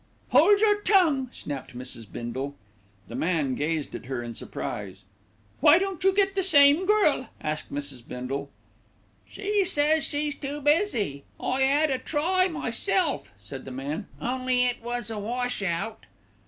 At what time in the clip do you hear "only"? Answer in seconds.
14.19-14.65